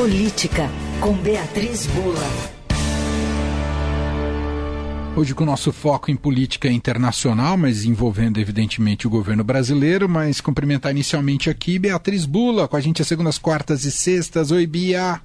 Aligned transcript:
Política, 0.00 0.66
com 0.98 1.12
Beatriz 1.12 1.86
Bula. 1.88 2.26
Hoje 5.14 5.34
com 5.34 5.42
o 5.42 5.46
nosso 5.46 5.74
foco 5.74 6.10
em 6.10 6.16
política 6.16 6.68
internacional, 6.68 7.54
mas 7.58 7.84
envolvendo 7.84 8.40
evidentemente 8.40 9.06
o 9.06 9.10
governo 9.10 9.44
brasileiro, 9.44 10.08
mas 10.08 10.40
cumprimentar 10.40 10.90
inicialmente 10.92 11.50
aqui 11.50 11.78
Beatriz 11.78 12.24
Bula, 12.24 12.66
com 12.66 12.78
a 12.78 12.80
gente 12.80 13.02
às 13.02 13.08
segundas, 13.08 13.36
quartas 13.36 13.84
e 13.84 13.92
sextas. 13.92 14.50
Oi, 14.50 14.66
Bia. 14.66 15.20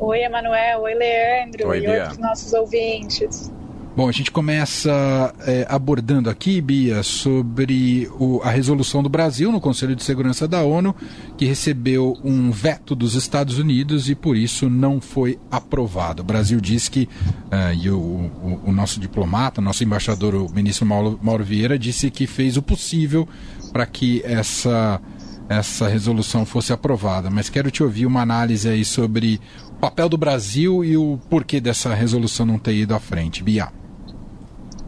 Oi, 0.00 0.18
Emanuel. 0.18 0.80
Oi, 0.80 0.94
Leandro. 0.94 1.68
Oi, 1.68 1.78
e 1.78 1.80
Bia. 1.82 2.00
outros 2.00 2.18
nossos 2.18 2.52
ouvintes. 2.54 3.52
Bom, 3.96 4.08
a 4.08 4.12
gente 4.12 4.32
começa 4.32 5.32
é, 5.46 5.64
abordando 5.70 6.28
aqui, 6.28 6.60
Bia, 6.60 7.04
sobre 7.04 8.10
o, 8.18 8.40
a 8.42 8.50
resolução 8.50 9.04
do 9.04 9.08
Brasil 9.08 9.52
no 9.52 9.60
Conselho 9.60 9.94
de 9.94 10.02
Segurança 10.02 10.48
da 10.48 10.62
ONU, 10.62 10.96
que 11.38 11.44
recebeu 11.44 12.18
um 12.24 12.50
veto 12.50 12.96
dos 12.96 13.14
Estados 13.14 13.56
Unidos 13.56 14.10
e 14.10 14.16
por 14.16 14.36
isso 14.36 14.68
não 14.68 15.00
foi 15.00 15.38
aprovado. 15.48 16.22
O 16.22 16.24
Brasil 16.24 16.60
diz 16.60 16.88
que, 16.88 17.08
uh, 17.52 17.72
e 17.80 17.88
o, 17.88 17.96
o, 17.96 18.62
o, 18.64 18.72
nosso 18.72 18.98
diplomata, 18.98 19.60
nosso 19.60 19.84
embaixador, 19.84 20.34
o 20.34 20.52
ministro 20.52 20.84
Mauro, 20.84 21.16
Mauro 21.22 21.44
Vieira, 21.44 21.78
disse 21.78 22.10
que 22.10 22.26
fez 22.26 22.56
o 22.56 22.62
possível 22.62 23.28
para 23.72 23.86
que 23.86 24.22
essa, 24.24 25.00
essa 25.48 25.86
resolução 25.86 26.44
fosse 26.44 26.72
aprovada. 26.72 27.30
Mas 27.30 27.48
quero 27.48 27.70
te 27.70 27.80
ouvir 27.80 28.06
uma 28.06 28.22
análise 28.22 28.68
aí 28.68 28.84
sobre 28.84 29.40
o 29.70 29.74
papel 29.74 30.08
do 30.08 30.18
Brasil 30.18 30.84
e 30.84 30.96
o 30.96 31.16
porquê 31.30 31.60
dessa 31.60 31.94
resolução 31.94 32.44
não 32.44 32.58
ter 32.58 32.74
ido 32.74 32.92
à 32.92 32.98
frente. 32.98 33.40
Bia 33.40 33.83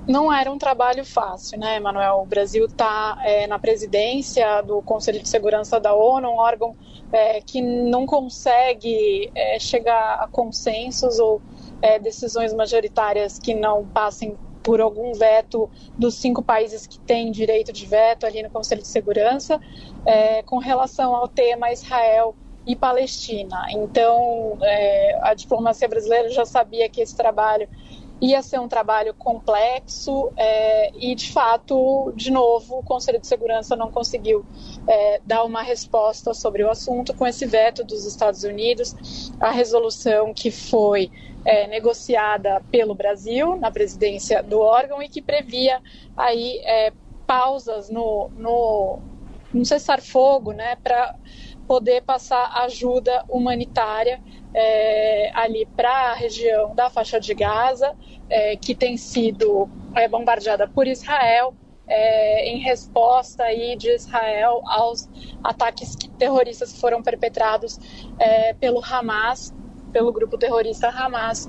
não 0.07 0.33
era 0.33 0.51
um 0.51 0.59
trabalho 0.59 1.05
fácil, 1.05 1.59
né, 1.59 1.77
Emanuel? 1.77 2.21
O 2.23 2.27
Brasil 2.27 2.67
está 2.67 3.19
é, 3.25 3.47
na 3.47 3.59
presidência 3.59 4.63
do 4.63 4.81
Conselho 4.83 5.21
de 5.21 5.29
Segurança 5.29 5.81
da 5.81 5.95
ONU, 5.95 6.29
um 6.29 6.39
órgão 6.39 6.77
é, 7.13 7.41
que 7.41 7.61
não 7.61 8.07
consegue 8.07 9.31
é, 9.35 9.59
chegar 9.59 10.21
a 10.21 10.29
consensos 10.29 11.19
ou 11.19 11.43
é, 11.83 11.99
decisões 11.99 12.53
majoritárias 12.53 13.39
que 13.39 13.55
não 13.55 13.85
passem 13.87 14.37
por 14.63 14.81
algum 14.81 15.13
veto 15.13 15.71
dos 15.97 16.15
cinco 16.15 16.43
países 16.43 16.87
que 16.87 16.99
têm 17.01 17.31
direito 17.31 17.73
de 17.73 17.87
veto 17.87 18.27
ali 18.27 18.43
no 18.43 18.51
Conselho 18.51 18.83
de 18.83 18.89
Segurança, 18.89 19.61
é, 20.05 20.43
com 20.43 20.59
relação 20.59 21.15
ao 21.15 21.29
tema 21.29 21.73
Israel 21.73 22.35
e 22.67 22.75
Palestina. 22.75 23.67
Então, 23.71 24.59
é, 24.61 25.19
a 25.23 25.35
diplomacia 25.35 25.87
brasileira 25.89 26.29
já 26.31 26.45
sabia 26.45 26.89
que 26.89 27.01
esse 27.01 27.15
trabalho 27.17 27.69
ia 28.21 28.43
ser 28.43 28.59
um 28.59 28.69
trabalho 28.69 29.13
complexo 29.15 30.33
é, 30.37 30.91
e, 30.97 31.15
de 31.15 31.31
fato, 31.31 32.13
de 32.17 32.31
novo, 32.31 32.79
o 32.79 32.83
Conselho 32.83 33.21
de 33.21 33.27
Segurança 33.27 33.77
não 33.77 33.91
conseguiu 33.91 34.45
é, 34.89 35.21
dar 35.25 35.45
uma 35.45 35.63
resposta 35.63 36.33
sobre 36.33 36.63
o 36.65 36.71
assunto 36.71 37.15
com 37.15 37.27
esse 37.27 37.45
veto 37.47 37.85
dos 37.85 38.07
Estados 38.07 38.43
Unidos. 38.43 39.33
A 39.39 39.51
resolução 39.51 40.33
que 40.33 40.51
foi 40.51 41.11
é, 41.45 41.67
negociada 41.67 42.63
pelo 42.71 42.95
Brasil 42.95 43.57
na 43.57 43.71
presidência 43.71 44.43
do 44.43 44.61
órgão 44.61 45.03
e 45.03 45.09
que 45.09 45.21
previa 45.21 45.81
aí 46.17 46.59
é, 46.65 46.93
pausas 47.27 47.91
no, 47.91 48.31
no, 48.35 48.99
no 49.53 49.65
cessar-fogo, 49.65 50.53
né, 50.53 50.77
para 50.77 51.15
poder 51.67 52.03
passar 52.03 52.51
ajuda 52.63 53.25
humanitária 53.29 54.21
é, 54.55 55.31
ali 55.35 55.67
para 55.77 56.13
a 56.13 56.15
região 56.15 56.75
da 56.75 56.89
faixa 56.89 57.21
de 57.21 57.35
Gaza, 57.35 57.95
é, 58.29 58.57
que 58.57 58.75
tem 58.75 58.97
sido 58.97 59.69
é, 59.95 60.09
bombardeada 60.09 60.67
por 60.69 60.87
Israel, 60.87 61.55
é, 61.87 62.49
em 62.49 62.59
resposta 62.59 63.45
aí 63.45 63.77
de 63.77 63.91
Israel 63.91 64.61
aos 64.67 65.09
ataques 65.43 65.95
terroristas 66.19 66.73
que 66.73 66.81
foram 66.81 67.03
perpetrados 67.03 67.79
é, 68.19 68.55
pelo 68.55 68.83
Hamas, 68.85 69.55
pelo 69.93 70.13
grupo 70.13 70.37
terrorista 70.37 70.89
Hamas, 70.89 71.49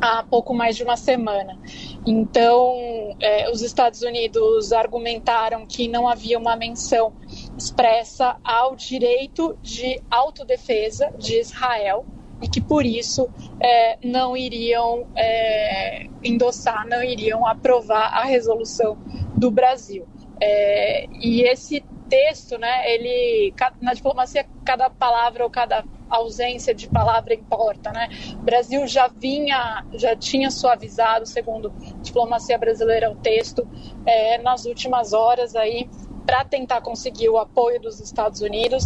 há 0.00 0.22
pouco 0.22 0.54
mais 0.54 0.76
de 0.76 0.82
uma 0.82 0.96
semana. 0.96 1.58
Então, 2.06 3.16
é, 3.20 3.50
os 3.50 3.62
Estados 3.62 4.02
Unidos 4.02 4.72
argumentaram 4.72 5.66
que 5.66 5.88
não 5.88 6.06
havia 6.06 6.38
uma 6.38 6.54
menção 6.56 7.12
expressa 7.56 8.36
ao 8.44 8.76
direito 8.76 9.58
de 9.62 10.02
autodefesa 10.10 11.12
de 11.18 11.40
Israel 11.40 12.04
e 12.42 12.48
que 12.48 12.60
por 12.60 12.84
isso 12.84 13.28
é, 13.60 13.98
não 14.04 14.36
iriam 14.36 15.06
é, 15.16 16.06
endossar, 16.22 16.86
não 16.86 17.02
iriam 17.02 17.46
aprovar 17.46 18.12
a 18.12 18.24
resolução 18.24 18.98
do 19.36 19.50
Brasil. 19.50 20.06
É, 20.40 21.06
e 21.12 21.42
esse 21.42 21.82
texto, 22.08 22.58
né, 22.58 22.94
ele 22.94 23.52
na 23.80 23.94
diplomacia 23.94 24.46
cada 24.64 24.88
palavra 24.90 25.44
ou 25.44 25.50
cada 25.50 25.84
ausência 26.08 26.74
de 26.74 26.88
palavra 26.88 27.34
importa, 27.34 27.90
né? 27.90 28.08
O 28.34 28.42
Brasil 28.42 28.86
já 28.86 29.08
vinha, 29.08 29.84
já 29.94 30.14
tinha 30.14 30.50
suavizado, 30.50 31.26
segundo 31.26 31.68
a 31.68 32.02
diplomacia 32.02 32.56
brasileira, 32.56 33.10
o 33.10 33.16
texto 33.16 33.66
é, 34.04 34.38
nas 34.38 34.66
últimas 34.66 35.12
horas 35.12 35.56
aí 35.56 35.88
para 36.26 36.44
tentar 36.44 36.80
conseguir 36.80 37.28
o 37.28 37.38
apoio 37.38 37.80
dos 37.80 38.00
Estados 38.00 38.40
Unidos, 38.40 38.84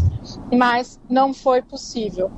mas 0.52 1.00
não 1.08 1.32
foi 1.32 1.62
possível. 1.62 2.30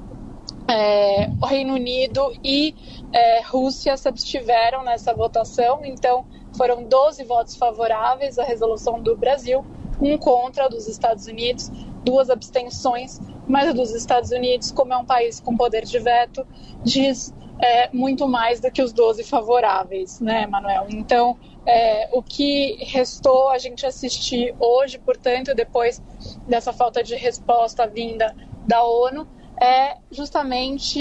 É, 0.69 1.29
o 1.43 1.45
Reino 1.45 1.75
Unido 1.75 2.33
e 2.43 2.75
é, 3.13 3.43
Rússia 3.43 3.97
se 3.97 4.09
abstiveram 4.09 4.85
nessa 4.85 5.13
votação, 5.13 5.85
então 5.85 6.25
foram 6.57 6.85
12 6.85 7.25
votos 7.25 7.57
favoráveis 7.57 8.39
à 8.39 8.45
resolução 8.45 9.01
do 9.01 9.17
Brasil, 9.17 9.65
um 10.01 10.17
contra 10.17 10.69
dos 10.69 10.87
Estados 10.87 11.27
Unidos, 11.27 11.71
duas 12.05 12.31
abstenções, 12.31 13.21
mas 13.47 13.75
dos 13.75 13.93
Estados 13.93 14.31
Unidos, 14.31 14.71
como 14.71 14.93
é 14.93 14.97
um 14.97 15.05
país 15.05 15.41
com 15.41 15.57
poder 15.57 15.85
de 15.85 15.99
veto, 15.99 16.47
diz 16.85 17.35
é, 17.63 17.89
muito 17.93 18.27
mais 18.27 18.61
do 18.61 18.71
que 18.73 18.83
os 18.83 18.93
12 18.93 19.23
favoráveis, 19.23 20.21
né, 20.21 20.47
Manuel? 20.49 20.87
Então, 20.89 21.39
é, 21.65 22.09
o 22.13 22.21
que 22.21 22.77
restou 22.81 23.51
a 23.51 23.59
gente 23.59 23.87
assistir 23.87 24.53
hoje, 24.59 24.99
portanto, 24.99 25.55
depois 25.55 26.03
dessa 26.49 26.73
falta 26.73 27.05
de 27.05 27.15
resposta 27.15 27.87
vinda 27.87 28.35
da 28.67 28.83
ONU, 28.83 29.29
é 29.63 29.97
justamente 30.11 30.99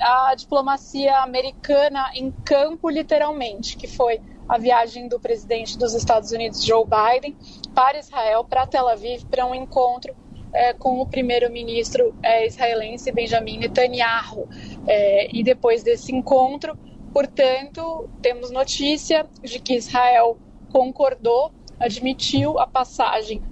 a 0.00 0.34
diplomacia 0.34 1.16
americana 1.18 2.10
em 2.16 2.32
campo, 2.44 2.90
literalmente, 2.90 3.76
que 3.76 3.86
foi 3.86 4.20
a 4.48 4.58
viagem 4.58 5.06
do 5.06 5.20
presidente 5.20 5.78
dos 5.78 5.94
Estados 5.94 6.32
Unidos, 6.32 6.64
Joe 6.64 6.84
Biden, 6.84 7.36
para 7.72 8.00
Israel, 8.00 8.44
para 8.44 8.66
Tel 8.66 8.88
Aviv, 8.88 9.24
para 9.26 9.46
um 9.46 9.54
encontro 9.54 10.12
é, 10.52 10.72
com 10.72 11.00
o 11.00 11.06
primeiro-ministro 11.06 12.14
é, 12.22 12.46
israelense 12.46 13.12
Benjamin 13.12 13.58
Netanyahu. 13.58 14.48
É, 14.86 15.28
e 15.36 15.42
depois 15.42 15.82
desse 15.82 16.14
encontro, 16.14 16.76
portanto, 17.12 18.08
temos 18.22 18.50
notícia 18.50 19.26
de 19.42 19.58
que 19.58 19.74
Israel 19.74 20.38
concordou, 20.70 21.52
admitiu 21.78 22.58
a 22.58 22.66
passagem 22.66 23.42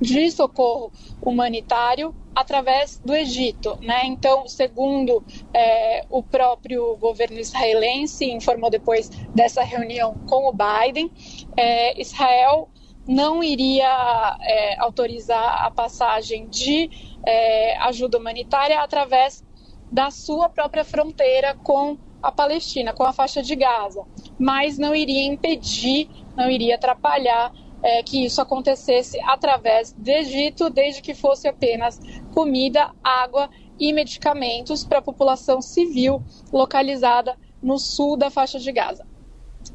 de 0.00 0.30
socorro 0.30 0.90
humanitário 1.22 2.14
através 2.34 2.98
do 3.04 3.14
Egito, 3.14 3.78
né? 3.82 4.02
Então, 4.04 4.48
segundo 4.48 5.22
é, 5.52 6.04
o 6.08 6.22
próprio 6.22 6.96
governo 6.96 7.38
israelense 7.38 8.24
informou 8.30 8.70
depois 8.70 9.10
dessa 9.34 9.62
reunião 9.62 10.14
com 10.28 10.48
o 10.48 10.52
Biden, 10.52 11.10
é, 11.56 12.00
Israel 12.00 12.70
não 13.06 13.42
iria 13.42 14.38
é, 14.40 14.78
autorizar 14.78 15.64
a 15.66 15.70
passagem 15.70 16.46
de 16.48 16.88
é, 17.26 17.76
ajuda 17.78 18.18
humanitária 18.18 18.80
através 18.80 19.44
da 19.90 20.10
sua 20.10 20.48
própria 20.48 20.84
fronteira 20.84 21.54
com 21.54 21.98
a 22.22 22.30
Palestina, 22.30 22.92
com 22.92 23.02
a 23.02 23.12
faixa 23.12 23.42
de 23.42 23.56
Gaza, 23.56 24.04
mas 24.38 24.78
não 24.78 24.94
iria 24.94 25.24
impedir, 25.26 26.08
não 26.36 26.50
iria 26.50 26.74
atrapalhar 26.74 27.52
é, 27.82 28.02
que 28.02 28.24
isso 28.24 28.40
acontecesse 28.40 29.18
através 29.22 29.92
do 29.92 30.08
Egito, 30.08 30.68
desde 30.68 31.00
que 31.00 31.14
fosse 31.14 31.48
apenas 31.48 31.98
comida, 32.34 32.90
água 33.02 33.48
e 33.78 33.92
medicamentos 33.92 34.84
para 34.84 34.98
a 34.98 35.02
população 35.02 35.62
civil 35.62 36.22
localizada 36.52 37.36
no 37.62 37.78
sul 37.78 38.16
da 38.16 38.30
faixa 38.30 38.58
de 38.58 38.70
Gaza. 38.70 39.06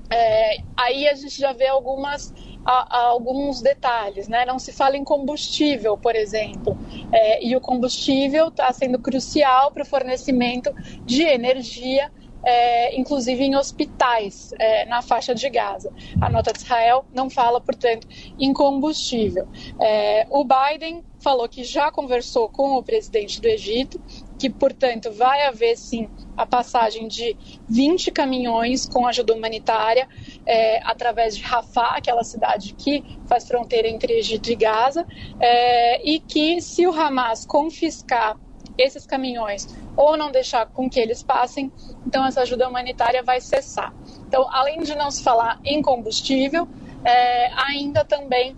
É, 0.10 0.58
aí 0.78 1.08
a 1.08 1.16
gente 1.16 1.40
já 1.40 1.52
vê 1.52 1.68
algumas 1.68 2.34
a, 2.66 2.98
a 2.98 3.06
alguns 3.08 3.62
detalhes, 3.62 4.28
né? 4.28 4.46
Não 4.46 4.58
se 4.58 4.74
fala 4.74 4.98
em 4.98 5.04
combustível, 5.04 5.98
por 5.98 6.16
exemplo, 6.16 6.78
é, 7.12 7.46
e 7.46 7.56
o 7.56 7.62
combustível 7.62 8.48
está 8.48 8.72
sendo 8.74 9.00
crucial 9.00 9.72
para 9.72 9.84
o 9.84 9.86
fornecimento 9.86 10.74
de 11.06 11.22
energia 11.22 12.12
é, 12.46 12.96
inclusive 12.98 13.44
em 13.44 13.56
hospitais 13.56 14.54
é, 14.60 14.86
na 14.86 15.02
faixa 15.02 15.34
de 15.34 15.50
Gaza. 15.50 15.92
A 16.22 16.30
nota 16.30 16.54
de 16.54 16.60
Israel 16.60 17.04
não 17.12 17.28
fala, 17.28 17.60
portanto, 17.60 18.08
em 18.40 18.54
combustível. 18.54 19.48
É, 19.82 20.28
o 20.30 20.46
Biden 20.46 21.04
falou 21.20 21.50
que 21.50 21.64
já 21.64 21.92
conversou 21.92 22.48
com 22.48 22.76
o 22.76 22.84
presidente 22.84 23.42
do 23.42 23.48
Egito, 23.48 24.00
que, 24.38 24.48
portanto, 24.48 25.12
vai 25.12 25.44
haver 25.48 25.76
sim 25.76 26.08
a 26.38 26.46
passagem 26.46 27.08
de 27.08 27.36
20 27.68 28.12
caminhões 28.12 28.88
com 28.88 29.08
ajuda 29.08 29.34
humanitária 29.34 30.08
é, 30.46 30.80
através 30.84 31.36
de 31.36 31.44
Rafah, 31.44 31.96
aquela 31.96 32.24
cidade 32.24 32.74
que 32.74 33.04
faz 33.28 33.48
fronteira 33.48 33.88
entre 33.88 34.14
Egito 34.14 34.50
e 34.52 34.56
Gaza, 34.56 35.06
é, 35.40 36.08
e 36.08 36.20
que, 36.20 36.62
se 36.62 36.86
o 36.86 36.94
Hamas 36.94 37.46
confiscar 37.46 38.38
esses 38.78 39.06
caminhões 39.06 39.68
ou 39.96 40.18
não 40.18 40.32
deixar 40.32 40.66
com 40.68 40.90
que 40.90 41.00
eles 41.00 41.24
passem, 41.24 41.72
então 42.06 42.26
essa 42.26 42.42
ajuda 42.42 42.68
humanitária 42.68 43.24
vai 43.24 43.40
cessar. 43.40 43.94
Então, 44.28 44.48
além 44.52 44.82
de 44.82 44.96
não 44.96 45.10
se 45.10 45.24
falar 45.24 45.60
em 45.64 45.82
combustível, 45.82 46.68
é, 47.04 47.52
ainda 47.54 48.04
também 48.04 48.56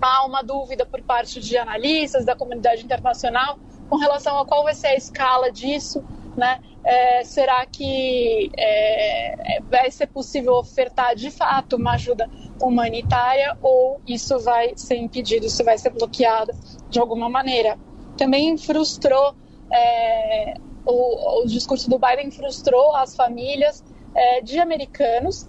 há 0.00 0.26
uma 0.26 0.42
dúvida 0.42 0.84
por 0.84 1.00
parte 1.02 1.40
de 1.40 1.56
analistas 1.56 2.24
da 2.24 2.34
comunidade 2.34 2.84
internacional 2.84 3.58
com 3.88 3.96
relação 3.96 4.38
a 4.38 4.44
qual 4.44 4.64
vai 4.64 4.74
ser 4.74 4.88
a 4.88 4.96
escala 4.96 5.50
disso, 5.50 6.04
né? 6.36 6.60
É, 6.88 7.24
será 7.24 7.66
que 7.66 8.48
é, 8.56 9.60
vai 9.68 9.90
ser 9.90 10.06
possível 10.06 10.52
ofertar 10.52 11.16
de 11.16 11.32
fato 11.32 11.74
uma 11.74 11.94
ajuda 11.94 12.30
humanitária 12.62 13.58
ou 13.60 14.00
isso 14.06 14.38
vai 14.38 14.72
ser 14.76 14.96
impedido, 14.96 15.46
isso 15.46 15.64
vai 15.64 15.76
ser 15.78 15.90
bloqueado 15.90 16.52
de 16.88 17.00
alguma 17.00 17.28
maneira? 17.28 17.76
Também 18.16 18.56
frustrou 18.56 19.34
é, 19.72 20.54
o, 20.84 21.42
o, 21.42 21.46
discurso 21.46 21.90
do 21.90 21.98
Biden 21.98 22.30
frustrou 22.30 22.94
as 22.94 23.16
famílias 23.16 23.84
é, 24.14 24.40
de 24.40 24.60
americanos 24.60 25.48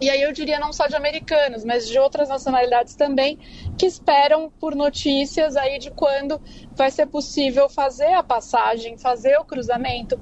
e 0.00 0.08
aí 0.08 0.22
eu 0.22 0.32
diria 0.32 0.58
não 0.58 0.72
só 0.72 0.86
de 0.86 0.96
americanos, 0.96 1.62
mas 1.62 1.86
de 1.86 1.98
outras 1.98 2.30
nacionalidades 2.30 2.94
também, 2.94 3.38
que 3.78 3.84
esperam 3.84 4.50
por 4.58 4.74
notícias 4.74 5.56
aí 5.56 5.78
de 5.78 5.90
quando 5.90 6.40
vai 6.72 6.90
ser 6.90 7.06
possível 7.06 7.68
fazer 7.68 8.14
a 8.14 8.22
passagem, 8.22 8.96
fazer 8.96 9.38
o 9.38 9.44
cruzamento 9.44 10.18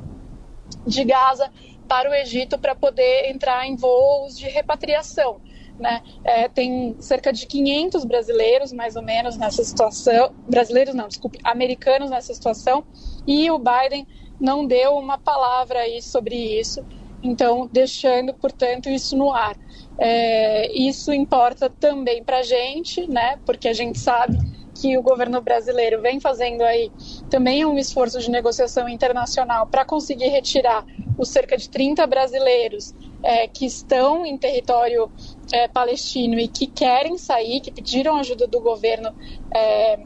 de 0.89 1.05
Gaza 1.05 1.51
para 1.87 2.11
o 2.11 2.15
Egito 2.15 2.59
para 2.59 2.75
poder 2.75 3.31
entrar 3.31 3.67
em 3.67 3.77
voos 3.77 4.37
de 4.37 4.47
repatriação. 4.49 5.41
Né? 5.79 6.03
É, 6.25 6.49
tem 6.49 6.97
cerca 6.99 7.33
de 7.33 7.47
500 7.47 8.05
brasileiros, 8.05 8.73
mais 8.73 8.97
ou 8.97 9.03
menos, 9.03 9.37
nessa 9.37 9.63
situação. 9.63 10.35
Brasileiros 10.49 10.95
não, 10.95 11.07
desculpe, 11.07 11.39
americanos 11.45 12.11
nessa 12.11 12.35
situação. 12.35 12.85
E 13.27 13.49
o 13.51 13.59
Biden 13.59 14.07
não 14.41 14.67
deu 14.67 14.97
uma 14.97 15.19
palavra 15.19 15.81
aí 15.81 16.03
sobre 16.03 16.35
isso 16.35 16.85
então 17.23 17.69
deixando, 17.73 18.33
portanto, 18.35 18.89
isso 18.89 19.17
no 19.17 19.33
ar. 19.33 19.57
É, 19.99 20.73
isso 20.73 21.13
importa 21.13 21.69
também 21.69 22.23
para 22.23 22.39
a 22.39 22.43
gente, 22.43 23.07
né? 23.09 23.39
Porque 23.45 23.69
a 23.69 23.73
gente 23.73 23.99
sabe 23.99 24.39
que 24.81 24.97
o 24.97 25.03
governo 25.03 25.41
brasileiro 25.41 26.01
vem 26.01 26.21
fazendo 26.21 26.63
aí 26.63 26.91
também 27.29 27.65
um 27.65 27.77
esforço 27.77 28.21
de 28.21 28.31
negociação 28.31 28.89
internacional 28.89 29.67
para 29.67 29.85
conseguir 29.85 30.29
retirar 30.29 30.85
os 31.19 31.29
cerca 31.29 31.57
de 31.57 31.69
30 31.69 32.07
brasileiros 32.07 32.95
é, 33.23 33.49
que 33.49 33.67
estão 33.67 34.25
em 34.25 34.39
território 34.39 35.11
é, 35.53 35.67
palestino 35.67 36.39
e 36.39 36.47
que 36.47 36.67
querem 36.67 37.19
sair, 37.19 37.61
que 37.61 37.73
pediram 37.73 38.17
ajuda 38.17 38.47
do 38.47 38.61
governo 38.61 39.13
é, 39.55 39.99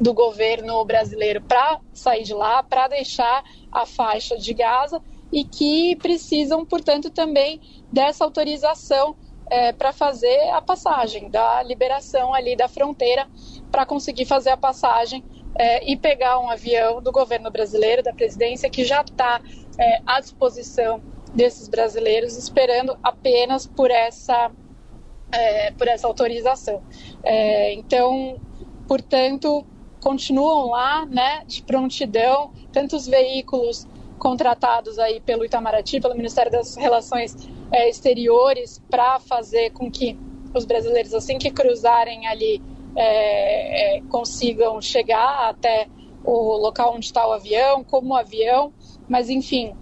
do 0.00 0.12
governo 0.12 0.84
brasileiro 0.84 1.40
para 1.42 1.80
sair 1.92 2.24
de 2.24 2.34
lá, 2.34 2.62
para 2.62 2.88
deixar 2.88 3.44
a 3.70 3.86
faixa 3.86 4.36
de 4.36 4.52
Gaza 4.52 5.00
e 5.32 5.44
que 5.44 5.96
precisam, 5.96 6.64
portanto, 6.64 7.10
também 7.10 7.60
dessa 7.92 8.24
autorização 8.24 9.16
é, 9.50 9.72
para 9.72 9.92
fazer 9.92 10.50
a 10.50 10.60
passagem, 10.60 11.30
da 11.30 11.62
liberação 11.62 12.34
ali 12.34 12.56
da 12.56 12.68
fronteira 12.68 13.26
para 13.70 13.84
conseguir 13.86 14.24
fazer 14.24 14.50
a 14.50 14.56
passagem 14.56 15.24
é, 15.58 15.90
e 15.90 15.96
pegar 15.96 16.38
um 16.38 16.50
avião 16.50 17.00
do 17.00 17.10
governo 17.10 17.50
brasileiro, 17.50 18.02
da 18.02 18.12
presidência, 18.12 18.68
que 18.68 18.84
já 18.84 19.00
está 19.00 19.40
é, 19.78 20.00
à 20.06 20.20
disposição 20.20 21.00
desses 21.34 21.68
brasileiros, 21.68 22.36
esperando 22.36 22.96
apenas 23.02 23.66
por 23.66 23.90
essa, 23.90 24.50
é, 25.32 25.70
por 25.72 25.88
essa 25.88 26.06
autorização. 26.06 26.82
Então, 27.72 28.40
portanto, 28.86 29.66
continuam 30.00 30.70
lá, 30.70 31.04
né, 31.04 31.42
de 31.46 31.62
prontidão, 31.62 32.52
tantos 32.72 33.06
veículos 33.06 33.86
contratados 34.18 34.98
aí 34.98 35.20
pelo 35.20 35.44
Itamaraty, 35.44 36.00
pelo 36.00 36.14
Ministério 36.14 36.50
das 36.50 36.74
Relações 36.76 37.36
Exteriores, 37.72 38.82
para 38.88 39.18
fazer 39.20 39.70
com 39.70 39.90
que 39.90 40.16
os 40.54 40.64
brasileiros, 40.64 41.12
assim 41.12 41.36
que 41.36 41.50
cruzarem 41.50 42.26
ali, 42.26 42.62
é, 42.96 43.98
é, 43.98 44.02
consigam 44.08 44.80
chegar 44.80 45.50
até 45.50 45.86
o 46.24 46.56
local 46.56 46.94
onde 46.94 47.06
está 47.06 47.26
o 47.26 47.32
avião, 47.32 47.84
como 47.84 48.14
o 48.14 48.16
avião, 48.16 48.72
mas 49.08 49.30
enfim, 49.30 49.74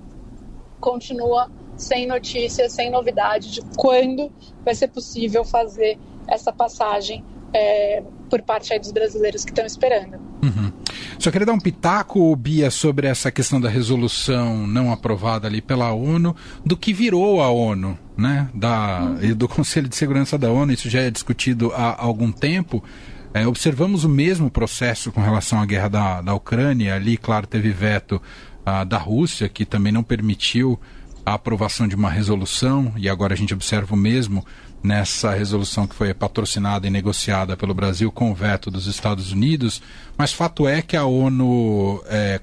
continua 0.81 1.51
sem 1.77 2.07
notícias, 2.07 2.73
sem 2.73 2.91
novidade 2.91 3.51
de 3.51 3.63
quando 3.77 4.31
vai 4.65 4.75
ser 4.75 4.89
possível 4.89 5.45
fazer 5.45 5.99
essa 6.29 6.53
passagem 6.53 7.25
é, 7.53 8.03
por 8.29 8.43
parte 8.43 8.77
dos 8.79 8.93
brasileiros 8.93 9.45
que 9.45 9.51
estão 9.51 9.65
esperando. 9.65 10.17
Uhum. 10.43 10.84
Só 11.25 11.31
queria 11.31 11.47
dar 11.47 11.55
um 11.55 11.59
pitaco, 11.59 12.37
Bia, 12.37 12.71
sobre 12.71 13.07
essa 13.07 13.31
questão 13.31 13.59
da 13.59 13.67
resolução 13.67 14.67
não 14.67 14.93
aprovada 14.93 15.49
ali 15.49 15.63
pela 15.63 15.91
ONU, 15.91 16.37
do 16.63 16.77
que 16.77 16.93
virou 16.93 17.41
a 17.41 17.49
ONU, 17.49 17.99
né? 18.15 18.51
Da. 18.53 19.07
Do 19.35 19.49
Conselho 19.49 19.89
de 19.89 19.97
Segurança 19.97 20.37
da 20.37 20.51
ONU, 20.51 20.75
isso 20.75 20.91
já 20.91 21.01
é 21.01 21.11
discutido 21.11 21.73
há 21.73 21.99
algum 21.99 22.31
tempo. 22.31 22.85
É, 23.33 23.47
observamos 23.47 24.05
o 24.05 24.09
mesmo 24.11 24.51
processo 24.51 25.11
com 25.11 25.23
relação 25.23 25.59
à 25.59 25.65
guerra 25.65 25.89
da, 25.89 26.21
da 26.21 26.35
Ucrânia. 26.35 26.95
Ali, 26.95 27.17
claro, 27.17 27.47
teve 27.47 27.71
veto 27.71 28.21
ah, 28.67 28.85
da 28.85 28.99
Rússia, 28.99 29.49
que 29.49 29.65
também 29.65 29.95
não 29.95 30.03
permitiu 30.03 30.79
a 31.25 31.33
aprovação 31.33 31.89
de 31.89 31.97
uma 31.97 32.11
resolução, 32.11 32.93
e 32.99 33.09
agora 33.09 33.33
a 33.33 33.37
gente 33.37 33.55
observa 33.55 33.95
o 33.95 33.97
mesmo 33.97 34.45
nessa 34.85 35.33
resolução 35.33 35.87
que 35.87 35.95
foi 35.95 36.13
patrocinada 36.13 36.87
e 36.87 36.91
negociada 36.91 37.57
pelo 37.57 37.73
Brasil 37.73 38.13
com 38.13 38.31
o 38.31 38.35
veto 38.35 38.71
dos 38.71 38.87
Estados 38.87 39.33
Unidos, 39.33 39.81
mas 40.15 40.31
fato 40.31 40.69
é 40.69 40.83
que 40.83 40.95
a 40.95 41.07
ONU 41.07 42.05
é, 42.07 42.39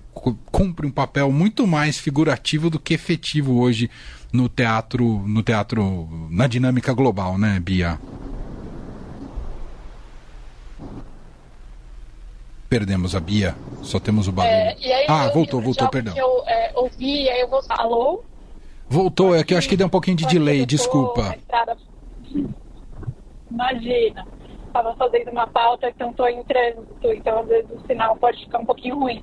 cumpre 0.52 0.88
um 0.88 0.92
papel 0.92 1.32
muito 1.32 1.68
mais 1.68 2.00
figurativo 2.00 2.68
do 2.68 2.80
que 2.80 2.96
efetivo 2.96 3.60
hoje 3.60 3.92
no 4.34 4.50
teatro, 4.50 5.24
no 5.28 5.44
teatro, 5.44 6.10
na 6.32 6.48
dinâmica 6.48 6.92
global, 6.94 7.38
né, 7.38 7.60
Bia? 7.60 8.00
Perdemos 12.68 13.16
a 13.16 13.20
Bia, 13.20 13.56
só 13.84 14.00
temos 14.00 14.28
o 14.28 14.32
barulho. 14.32 14.56
É, 14.82 15.06
ah, 15.08 15.30
voltou, 15.32 15.62
voltou, 15.62 15.88
perdão. 15.90 16.18
Eu 16.18 16.44
é, 16.48 16.72
ouvi, 16.74 17.30
aí 17.30 17.42
eu 17.42 17.48
vou. 17.48 17.62
Alô? 17.70 18.24
Voltou, 18.90 19.36
é 19.36 19.44
que 19.44 19.54
eu 19.54 19.60
acho 19.60 19.70
que 19.70 19.78
deu 19.78 19.86
um 19.86 19.92
pouquinho 19.92 20.18
de 20.18 20.26
delay, 20.26 20.66
desculpa. 20.66 21.36
Imagina. 23.50 24.28
Estava 24.68 24.96
fazendo 24.96 25.32
uma 25.32 25.48
pauta, 25.48 25.90
então 25.90 26.12
estou 26.12 26.30
em 26.30 26.44
trânsito, 26.44 27.12
então 27.12 27.40
às 27.40 27.48
vezes 27.48 27.70
o 27.72 27.86
sinal 27.86 28.16
pode 28.16 28.40
ficar 28.46 28.60
um 28.60 28.66
pouquinho 28.66 29.00
ruim. 29.00 29.22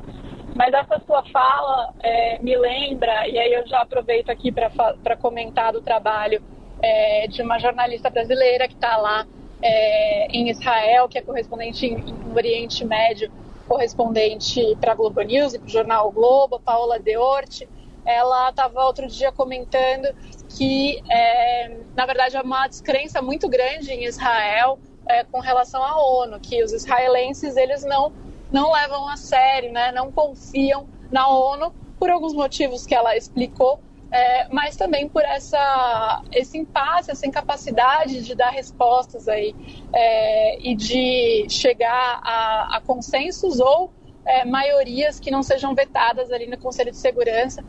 Mas 0.54 0.74
essa 0.74 1.00
sua 1.06 1.22
fala 1.30 1.94
é, 2.00 2.38
me 2.42 2.56
lembra, 2.56 3.26
e 3.28 3.38
aí 3.38 3.52
eu 3.54 3.66
já 3.66 3.80
aproveito 3.80 4.28
aqui 4.28 4.52
para 4.52 5.16
comentar 5.16 5.72
do 5.72 5.80
trabalho 5.80 6.42
é, 6.82 7.26
de 7.28 7.40
uma 7.42 7.58
jornalista 7.58 8.10
brasileira 8.10 8.68
que 8.68 8.74
está 8.74 8.96
lá 8.96 9.26
é, 9.62 10.26
em 10.28 10.50
Israel, 10.50 11.08
que 11.08 11.18
é 11.18 11.22
correspondente 11.22 11.90
no 11.90 12.34
Oriente 12.34 12.84
Médio, 12.84 13.30
correspondente 13.66 14.76
para 14.80 14.92
a 14.92 14.94
Globo 14.94 15.20
News 15.22 15.54
e 15.54 15.58
para 15.58 15.66
o 15.66 15.70
jornal 15.70 16.10
Globo, 16.10 16.60
Paola 16.60 16.98
Deorte. 16.98 17.68
Ela 18.04 18.50
estava 18.50 18.84
outro 18.84 19.06
dia 19.06 19.30
comentando 19.30 20.08
que, 20.58 21.00
é, 21.08 21.70
na 21.96 22.04
verdade, 22.04 22.36
há 22.36 22.42
uma 22.42 22.66
descrença 22.66 23.22
muito 23.22 23.48
grande 23.48 23.92
em 23.92 24.04
Israel 24.06 24.80
é, 25.06 25.22
com 25.22 25.38
relação 25.38 25.80
à 25.84 25.96
ONU, 26.02 26.40
que 26.40 26.64
os 26.64 26.72
israelenses 26.72 27.56
eles 27.56 27.84
não, 27.84 28.12
não 28.50 28.72
levam 28.72 29.08
a 29.08 29.16
sério, 29.16 29.72
né, 29.72 29.92
não 29.92 30.10
confiam 30.10 30.88
na 31.12 31.28
ONU 31.28 31.72
por 31.96 32.10
alguns 32.10 32.34
motivos 32.34 32.84
que 32.84 32.92
ela 32.92 33.16
explicou, 33.16 33.78
é, 34.10 34.48
mas 34.48 34.74
também 34.74 35.08
por 35.08 35.22
essa, 35.22 36.22
esse 36.32 36.58
impasse, 36.58 37.12
essa 37.12 37.24
incapacidade 37.24 38.24
de 38.24 38.34
dar 38.34 38.50
respostas 38.50 39.28
aí 39.28 39.54
é, 39.92 40.60
e 40.60 40.74
de 40.74 41.46
chegar 41.48 42.20
a, 42.24 42.78
a 42.78 42.80
consensos 42.80 43.60
ou 43.60 43.92
é, 44.26 44.44
maiorias 44.44 45.20
que 45.20 45.30
não 45.30 45.42
sejam 45.44 45.72
vetadas 45.72 46.32
ali 46.32 46.48
no 46.48 46.58
Conselho 46.58 46.90
de 46.90 46.96
Segurança 46.96 47.62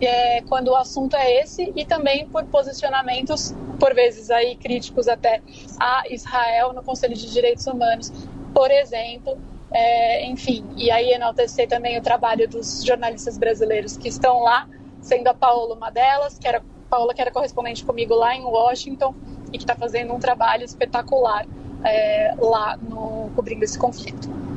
é, 0.00 0.42
quando 0.42 0.68
o 0.68 0.76
assunto 0.76 1.16
é 1.16 1.42
esse 1.42 1.72
e 1.74 1.84
também 1.84 2.28
por 2.28 2.44
posicionamentos, 2.44 3.54
por 3.78 3.94
vezes 3.94 4.30
aí 4.30 4.56
críticos 4.56 5.08
até 5.08 5.42
a 5.80 6.04
Israel 6.10 6.72
no 6.72 6.82
Conselho 6.82 7.14
de 7.14 7.30
Direitos 7.30 7.66
Humanos, 7.66 8.12
por 8.54 8.70
exemplo. 8.70 9.38
É, 9.70 10.24
enfim, 10.24 10.64
e 10.76 10.90
aí 10.90 11.10
enaltecer 11.10 11.68
também 11.68 11.98
o 11.98 12.02
trabalho 12.02 12.48
dos 12.48 12.82
jornalistas 12.82 13.36
brasileiros 13.36 13.98
que 13.98 14.08
estão 14.08 14.40
lá, 14.40 14.66
sendo 15.02 15.28
a 15.28 15.34
Paola 15.34 15.74
uma 15.74 15.90
delas, 15.90 16.38
que 16.38 16.48
era 16.48 16.62
Paola 16.88 17.12
que 17.12 17.20
era 17.20 17.30
correspondente 17.30 17.84
comigo 17.84 18.14
lá 18.14 18.34
em 18.34 18.44
Washington 18.44 19.14
e 19.52 19.58
que 19.58 19.64
está 19.64 19.74
fazendo 19.74 20.14
um 20.14 20.18
trabalho 20.18 20.64
espetacular 20.64 21.46
é, 21.84 22.34
lá 22.38 22.78
no 22.78 23.30
cobrindo 23.36 23.62
esse 23.62 23.78
conflito. 23.78 24.47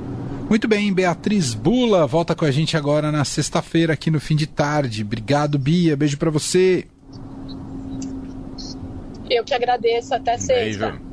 Muito 0.52 0.68
bem, 0.68 0.92
Beatriz 0.92 1.54
Bula 1.54 2.06
volta 2.06 2.36
com 2.36 2.44
a 2.44 2.52
gente 2.52 2.76
agora 2.76 3.10
na 3.10 3.24
sexta-feira 3.24 3.94
aqui 3.94 4.12
no 4.12 4.20
fim 4.20 4.36
de 4.36 4.46
tarde. 4.46 5.02
Obrigado, 5.02 5.58
Bia. 5.58 5.96
Beijo 5.96 6.18
para 6.18 6.30
você. 6.30 6.86
Eu 9.30 9.46
que 9.46 9.54
agradeço. 9.54 10.14
Até 10.14 10.38
sexta. 10.38 10.90
Beijo. 10.90 11.11